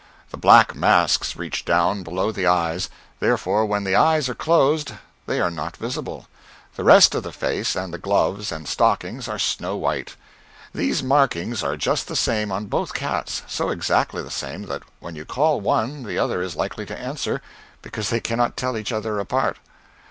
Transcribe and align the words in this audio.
The 0.31 0.37
black 0.37 0.73
masks 0.73 1.35
reach 1.35 1.63
down 1.63 2.01
below 2.01 2.31
the 2.31 2.47
eyes, 2.47 2.89
therefore 3.19 3.67
when 3.67 3.83
the 3.83 3.95
eyes 3.95 4.27
are 4.29 4.33
closed 4.33 4.93
they 5.27 5.39
are 5.39 5.51
not 5.51 5.77
visible; 5.77 6.25
the 6.75 6.83
rest 6.83 7.13
of 7.13 7.21
the 7.21 7.31
face, 7.31 7.75
and 7.75 7.93
the 7.93 7.99
gloves 7.99 8.51
and 8.51 8.67
stockings, 8.67 9.27
are 9.27 9.37
snow 9.37 9.77
white. 9.77 10.15
These 10.73 11.03
markings 11.03 11.61
are 11.61 11.77
just 11.77 12.07
the 12.07 12.15
same 12.15 12.51
on 12.51 12.65
both 12.65 12.95
cats 12.95 13.43
so 13.47 13.69
exactly 13.69 14.23
the 14.23 14.31
same 14.31 14.63
that 14.63 14.81
when 14.99 15.15
you 15.15 15.23
call 15.23 15.61
one 15.61 16.01
the 16.03 16.17
other 16.17 16.41
is 16.41 16.55
likely 16.55 16.87
to 16.87 16.97
answer, 16.99 17.39
because 17.83 18.09
they 18.09 18.19
cannot 18.19 18.57
tell 18.57 18.75
each 18.79 18.91
other 18.91 19.19
apart. 19.19 19.57